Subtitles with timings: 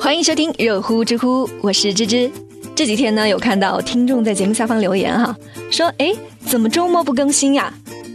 [0.00, 2.30] 欢迎收听热乎知乎，我是芝芝。
[2.74, 5.36] 这几天呢，有看到听众在节目下方留言哈，
[5.70, 6.12] 说哎，
[6.46, 7.72] 怎么周末不更新呀？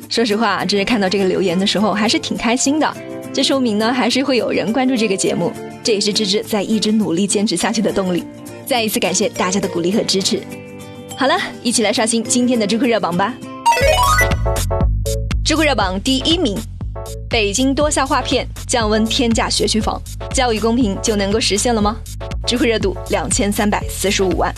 [0.09, 2.91] 说实话，芝芝看到这个留言的时候，还是挺开心的。
[3.33, 5.51] 这说明呢，还是会有人关注这个节目，
[5.83, 8.23] 这也是芝芝在一直努力坚持下去的动力。
[8.65, 10.41] 再一次感谢大家的鼓励和支持。
[11.15, 13.33] 好了，一起来刷新今天的知乎热榜吧。
[15.43, 16.57] 知乎热榜第一名：
[17.33, 19.99] 北京多校划片降温天价学区房，
[20.35, 21.97] 教育公平就能够实现了吗？
[22.45, 24.53] 知乎热度两千三百四十五万。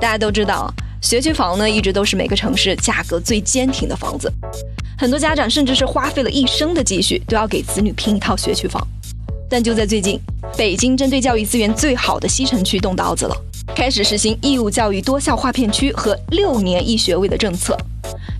[0.00, 4.32] 大家都知道，学区房呢一直都是每个城市价格最坚挺的房子，
[4.96, 8.82] 很多家长甚至是花费了一生的积蓄，都要给子女拼一套学区房。
[9.50, 10.18] 但就在最近，
[10.56, 13.36] 北京针对教育资源最好的西城区动刀子了，
[13.76, 17.76] 开始实行义务教育多校划片区和六年一学位的政策。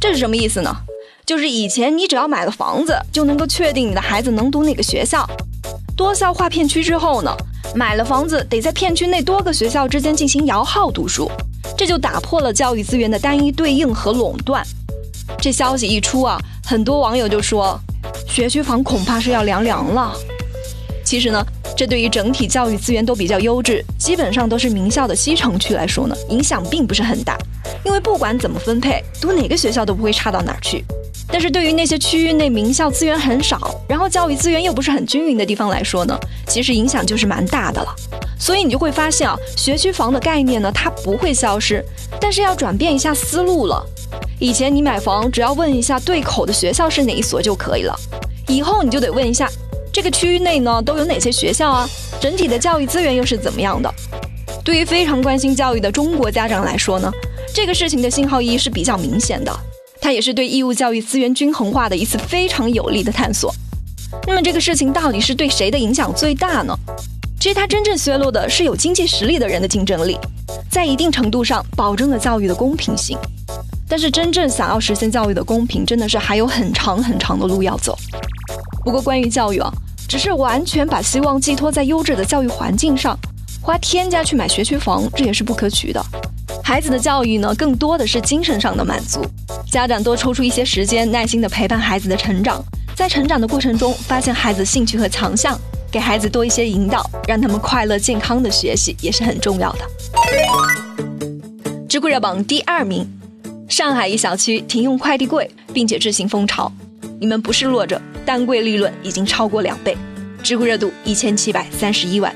[0.00, 0.74] 这是什么意思呢？
[1.30, 5.24] 就是以前你只要买了房子，就能够确定你的孩子能读哪个学校。
[5.96, 7.32] 多校划片区之后呢，
[7.72, 11.30] 买了房子得在片区内多个学校之间进行摇号读书，
[11.76, 14.60] 这就打破了教育资源的单一对应和垄断。
[15.40, 17.78] 这消息一出啊，很多网友就说，
[18.26, 20.12] 学区房恐怕是要凉凉了。
[21.04, 27.38] 其实呢，这对于整体教育资源都比较优质，基本上都是名校的西城区来说呢，影响并不是很大，
[27.84, 30.84] 因为不管怎么分配，读哪个学校都不会差到哪儿去。
[31.32, 37.94] 但是对于那些区域内名校资源很少，然后教育资源又不是很均匀的地方来说呢，其实影响就是蛮大的了。
[38.38, 41.84] 所以你就会发现啊，学区房的概念呢，它不会消失，
[42.20, 43.84] 但是要转变一下思路了。
[44.38, 47.94] 以前你买房只要问一下对口的学校是哪一所就可以了，
[48.48, 49.48] 以后你就得问一下
[49.92, 51.88] 这个区域内呢都有哪些学校啊，
[52.20, 53.92] 整体的教育资源又是怎么样的。
[54.64, 57.10] 对于非常关心教育的中国家长来说呢，
[57.54, 59.54] 这个事情的信号意义是比较明显的。
[60.00, 63.54] 它也是对义务教育资源均衡化的一次非常有力的探索。
[64.26, 66.76] 那么这个事情到底是对谁的影响最大呢？
[67.38, 70.18] 其实它真正削弱的是有经济实力的人的竞争力，
[70.70, 73.16] 在一定程度上保证了教育的公平性。
[73.88, 77.96] 但是真正想要实现教育的公平，真的是还有很长很长的路要走。
[78.84, 79.72] 不过关于教育啊，
[80.08, 83.18] 只是完全把希望寄托在优质的教育环境上，
[83.60, 86.04] 花天价去买学区房，这也是不可取的。
[86.62, 89.24] 孩子的教育呢，更多的是精神上的满足。
[89.70, 92.62] 家长多抽出一些时间，耐心的陪伴孩子的成长，
[92.94, 95.58] 在成长的过程中发现孩子兴趣和强项，
[95.90, 99.78] 给孩子多一些引导，让他们快乐健康的学习也是很重要的。
[101.88, 103.08] 知乎热榜第二名，
[103.68, 106.70] 上海一小区停用快递柜，并且执行封巢，
[107.18, 109.96] 你们不是弱者，单柜利润已经超过两倍，
[110.42, 112.32] 知乎热度一千七百三十一万。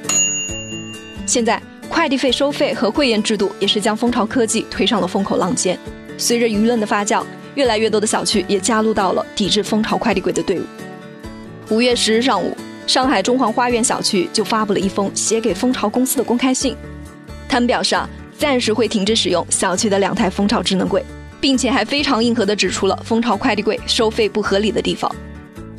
[1.27, 5.78] 现在快递费收费和会员制度也是将蜂巢科技推上了风口浪尖。
[6.17, 7.25] 随着舆论的发酵，
[7.55, 10.65] 越来越多的小区也加入到了抵制蜂巢快递柜的队伍。
[11.71, 12.56] 五月十日上午，
[12.87, 16.77] 上海中环花苑小区就发布了一封写给蜂巢公司的公开信，
[17.49, 18.09] 他们表示啊，
[18.39, 21.03] 暂时会停止使用小区的两台蜂巢智能柜，
[21.41, 25.11] 并且还非常硬核地指出了蜂巢快递柜收费不合理的地方，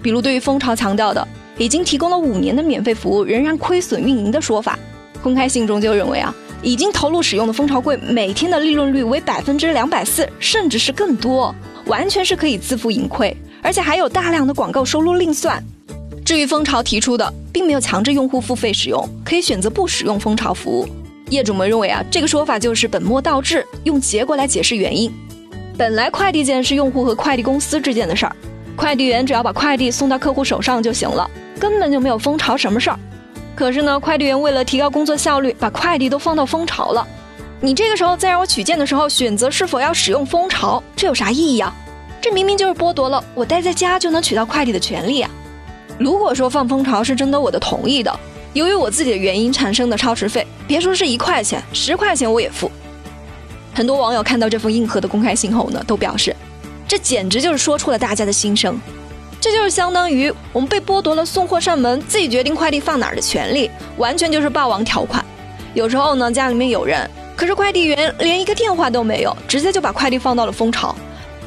[0.02, 1.28] 比如对于蜂巢强调的
[1.58, 4.78] 已经提供了五年的免费服务仍然亏损运营的说法，
[5.26, 6.32] 公开信中就认为啊。
[6.62, 11.54] 已经投入使用的蜂巢柜每天的利润率为百分之两百四，甚至是更多，
[11.86, 15.64] 完全是可以自负盈亏，而且还有大量的广告收入另算。
[16.24, 20.88] 至于蜂巢提出的，并没有强制用户付费使用，可以选择不使用蜂巢服务。
[21.30, 25.12] 业主们认为啊，这个说法就是本末倒置，用结果来解释原因。
[25.78, 28.36] 本来快递件是用户和快递公司之间的事儿，
[28.76, 33.00] 快递员只要把快递送到客户手上就行了，根本就没有蜂巢什么事儿。
[33.56, 37.08] 可是呢，快递员为了提高工作效率，把快递都放到蜂巢了。
[37.62, 41.74] 你这个时候再让我取件的时候选择是否要使用蜂巢，这有啥意义啊？
[42.22, 45.30] 这明明就是剥夺了我待在家就能取到快递的权利啊！
[45.98, 48.20] 如果说放蜂巢是征得我的同意的，
[48.54, 52.70] 由于我自己的原因产生的超时费，别说是一块钱，十块钱我也付。
[53.74, 56.36] 很多网友看到这封硬核的公开信后呢，都表示，
[56.88, 58.80] 这简直就是说出了大家的心声。
[59.46, 65.24] 这就是相当于我们被剥夺了送货上门、自己决定快递放哪儿的权利，完全就是霸王条款。
[65.76, 70.96] 有时候呢，家里面有人，可是快递员连一个电话都没有，直接就把快递放到了蜂巢。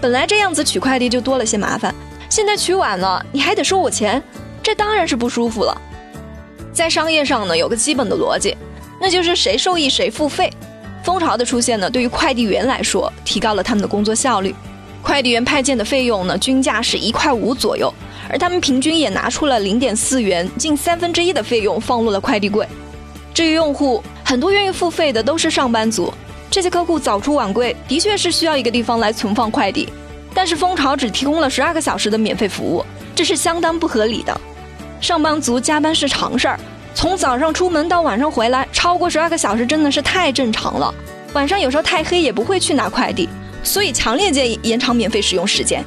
[0.00, 1.92] 本来这样子取快递就多了些麻烦，
[2.30, 4.22] 现在取晚了你还得收我钱，
[4.62, 5.76] 这当然是不舒服了。
[6.72, 8.56] 在商业上呢，有个基本的逻辑，
[9.00, 10.48] 那就是谁受益谁付费。
[11.02, 14.54] 蜂巢的出现呢，对于快递员来说，提高了他们的工作效率。
[15.02, 17.92] 快递员派件的费用呢，均价是一块五左右，
[18.28, 22.66] 而他们平均也拿出了零点四元，近三分之一的费用放入了快递柜。
[23.32, 26.12] 至于用户，很多愿意付费的都是上班族，
[26.50, 29.88] 这些客户早出晚归，的确是需要一个地方来存放快递。
[30.34, 32.84] 但是蜂巢只提供了十二个小时的免费服务，
[33.14, 34.40] 这是相当不合理的。
[35.00, 36.60] 上班族加班是常事儿，
[36.94, 40.92] 从早上出门到晚上回来，超过十二个小时真的是太正常了。
[41.32, 43.28] 晚上有时候太黑也不会去拿快递，
[43.62, 45.84] 所以强烈建议延长免费使用时间。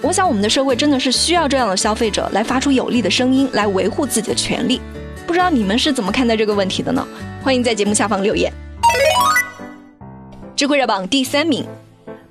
[0.00, 4.80] 我想我们的社会真的是需要这样的消费者来发出有力的声音，来维护自己的权利。
[5.26, 7.06] 不知道你们是怎么看待这个问题的呢？
[7.42, 8.52] 欢迎在节目下方留言。
[10.54, 11.66] 智慧热榜第三名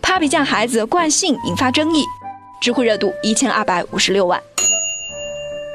[0.02, 2.06] ，Papi 酱孩子惯性引发争议，
[2.62, 4.40] 知乎热度一千二百五十六万。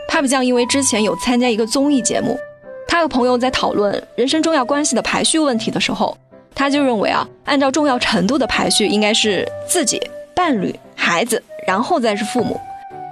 [0.08, 2.38] Papi 酱因为之前有参加一个综艺节目，
[2.86, 6.16] 他和朋友在讨论人生重要关系的排序问题的时候，
[6.58, 10.02] 他就认为啊，按照重要程度的排序，应该是自己、
[10.34, 12.60] 伴侣、孩子，然后再是父母。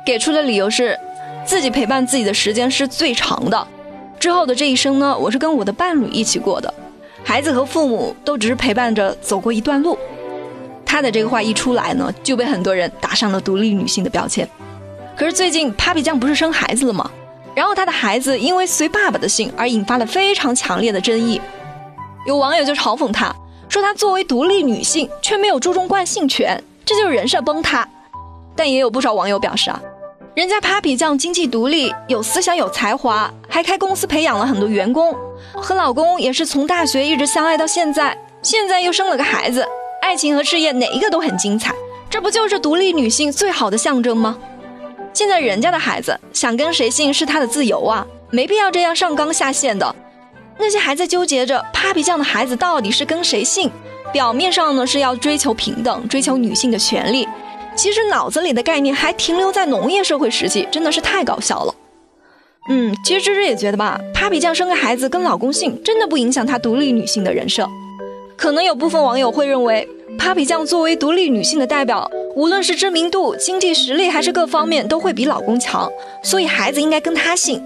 [0.05, 0.99] 给出的理由是，
[1.45, 3.65] 自己陪伴自己的时间是最长的，
[4.19, 6.75] 之后的这一生呢，我是跟我的伴侣一起过的，
[7.23, 9.97] 孩子和父母都只是陪伴着走过一段路。
[10.85, 14.49] 他的这个话一出来呢，就被很多人打上了独立女性的标签。
[15.17, 17.09] 可是最近，Papi 酱不是生孩子了吗？
[17.55, 21.41] 然后他的孩子因为随爸爸的姓而引发了非常强烈的争议。
[22.27, 23.35] 有网友就嘲讽她，
[23.69, 27.89] 说她作为独立女性却没有注重惯性权，这就是人设崩塌。
[28.57, 29.81] 但也有不少网友表示啊，
[30.35, 35.15] 人家 Papi 酱经济独立，有思想有才华，还开公司培养了很多员工，
[35.55, 39.65] 和老公也是从大学一直相爱到现在，现在又生了个孩子，
[40.03, 41.73] 爱情和事业哪一个都很精彩，
[42.11, 44.37] 这不就是独立女性最好的象征吗？
[45.13, 49.95] 现在人家的孩子想跟谁姓是他的自由啊，没必要这样上纲下线的。
[50.59, 53.71] 那些还在纠结着 Papi 酱的孩子到底是跟谁姓，
[54.13, 57.29] 表面上呢是要追求平等，追求女性的权利，
[57.75, 61.75] 其实脑子里的概念还停留在农业社会时期，真的是太搞笑了。
[62.69, 67.69] 嗯，其实芝芝也觉得吧，Papi 酱生个孩子跟老公姓，真的不影响她独立女性的人设。
[68.37, 69.89] 可能有部分网友会认为
[70.19, 72.11] ，Papi 酱作为独立女性的代表。
[72.35, 75.91] 无论是知名度、经济实力还是各方面，都会比老公强，
[76.23, 77.63] 所以孩子应该跟他姓。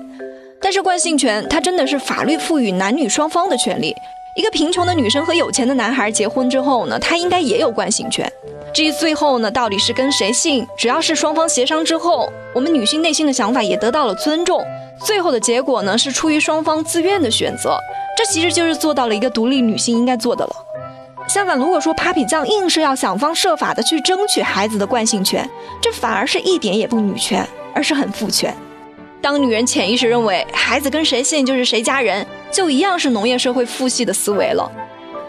[0.62, 3.96] 但是惯性权，它真的是法律赋予男女双方的权利。
[4.36, 8.30] 一个贫穷的女生和有钱的男孩结婚之后呢，他应该也有惯性权。
[8.72, 14.64] 至于最后呢，到底是跟谁姓，只要是双方协商之后，我们女性内心的想法也得到了尊重，
[15.04, 17.76] 最后的结果呢，是出于双方自愿的选择。
[18.16, 20.52] 这其实就是做到了一个独立女性应该做的了。
[21.26, 25.48] 相反，如果说 Papi 酱硬是要想方设法的去争取孩子的惯性权，
[25.80, 28.54] 这反而是一点也不女权，而是很父权。
[29.22, 34.70] 当女人潜意识认为孩子跟谁姓就是谁家人，就一样是农业社会父系的思维了。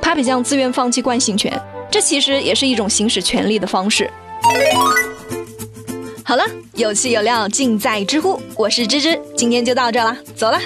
[0.02, 4.10] Papi 酱自愿放弃惯性权，这其实也是一种行使权利的方式。
[6.24, 6.46] 好了，
[6.76, 10.58] 有趣有料尽在知乎，我是芝芝，今天就到这了，走了。